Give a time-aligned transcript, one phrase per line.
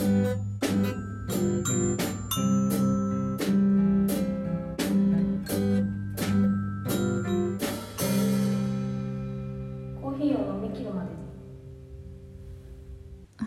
[0.00, 0.02] お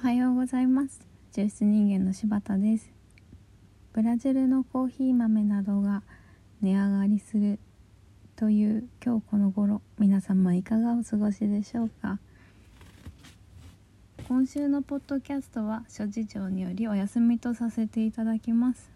[0.05, 1.01] はようございます。
[1.31, 2.91] 抽出人間の柴田です。
[3.93, 6.03] ブラジルのコーヒー豆などが
[6.61, 7.57] 値上がりする
[8.35, 12.19] という今日この頃皆様いかがお過ごしでしょうか？
[14.33, 18.89] 今週のポッドキャストは諸事情によりお休みとさせていただきます。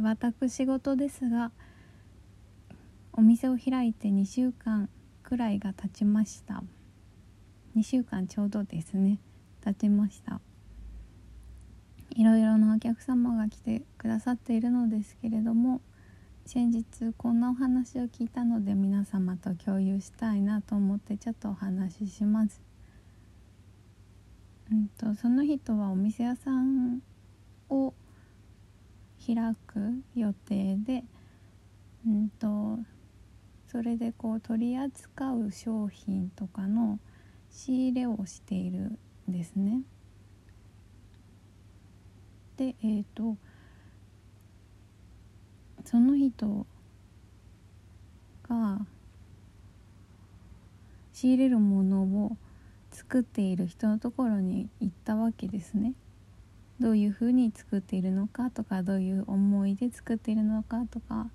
[0.00, 1.50] 私事ですが
[3.12, 4.88] お店を開いて2週間
[5.24, 6.62] くらいが経ちました。
[7.76, 9.18] 2週間ちょうどですね。
[9.64, 10.40] 経ちました。
[12.14, 15.80] いろいろなお客様が来てくださっているのですけれども
[16.46, 16.84] 先日
[17.16, 22.68] こんなお話を聞いたので皆様と共有したいなと思ってちょっとお話しします。
[24.70, 27.00] うんとその人はお店屋さん
[27.70, 27.94] を
[29.26, 31.04] 開く予定で
[32.06, 32.78] うんと
[33.70, 36.98] それでこう取り扱う商品とかの
[37.50, 39.82] 仕入れをしているんですね。
[42.56, 43.36] でえーと
[45.84, 46.66] その人
[48.46, 48.86] が
[51.14, 52.36] 仕入れるものを
[52.98, 55.92] 作っている人のところに行ったわけですね。
[56.80, 61.28] どういうふうに作っているのかとかどういう思いで作っているのかとか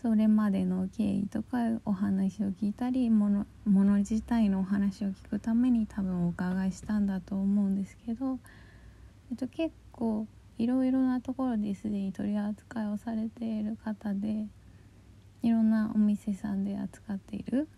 [0.00, 8.38] それまでの経緯とかお話を聞いたりものもの自体のお話を聞くために多分お伺いしたんだと思うんですけど、
[9.30, 10.26] えっと、結構
[10.58, 14.46] いろいろなところですでに取り扱いをされている方で
[15.42, 17.68] いろんなお店さんで扱っている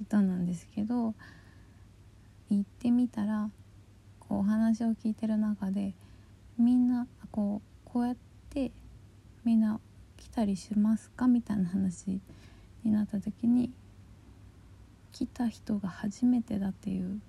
[0.00, 1.14] 人なんですけど
[2.54, 3.50] 行ってみたら
[4.20, 5.94] こうお話を聞いてる中で
[6.58, 8.16] みんなこうこうやっ
[8.50, 8.70] て
[9.44, 9.80] みんな
[10.16, 12.20] 来たりしますかみたいな話
[12.84, 13.70] になった時に
[15.12, 17.20] 来た人が初めてだっていう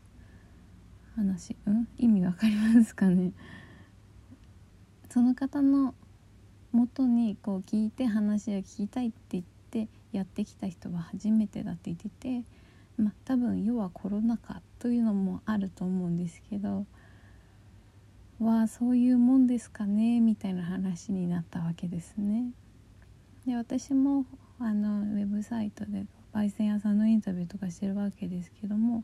[1.16, 1.88] 話うん？
[1.98, 3.32] 意味わかりますかね？
[5.10, 5.94] その方の
[6.72, 12.44] 元にこう聞いて話を聞きたいって言ってやってきた人は初めてだって言ってて
[12.98, 16.86] まあ多分要はコロナ禍というのもあると思うんですけど
[18.40, 22.52] わあそういうもんですかねみたいな話になったわけですね。
[23.46, 24.26] で私も
[24.60, 29.04] あのウェブサイトで焙煎屋さんのインタビューとかしてるわけですけども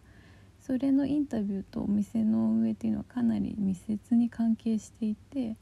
[0.60, 5.56] それのインタビューとお店の運営っていうのはかなり密接に関係していて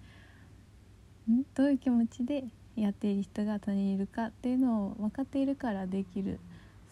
[1.30, 1.44] ん？
[1.54, 6.40] どういう気持ちでやっている人が他にいるかっていうのを分かっているからできる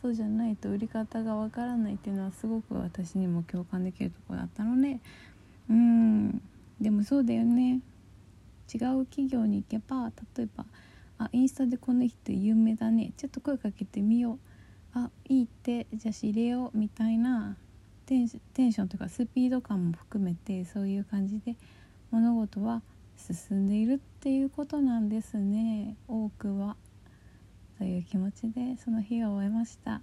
[0.01, 4.99] そうじゃないと売り方が分からないっていうのはすごく私にも共感できるところだったので
[5.69, 6.41] うん。
[6.79, 7.81] でもそうだよね。
[8.73, 10.65] 違う企業に行けば例えば
[11.17, 13.11] あインスタでこの人有名だね。
[13.17, 14.37] ちょっと声かけてみよう。
[14.93, 15.87] あいいって。
[15.93, 17.57] じゃあ知れようみたいな。
[18.05, 21.57] テンションとかスピード感も含めてそういう感じで
[22.09, 22.81] 物事は
[23.17, 25.97] 進んでいるっていうことなんですね。
[26.07, 26.77] 多くは。
[27.77, 30.01] という気持ちでその日を終えました。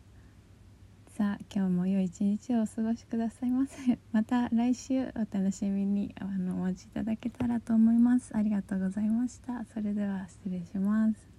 [1.17, 3.99] さあ今日も良い一日をお過ごしくださいませ。
[4.13, 8.37] また来週お楽しみにあのお待ちいただけたらと思います。
[8.37, 9.65] ありがとうございました。
[9.65, 11.34] それでは失礼します。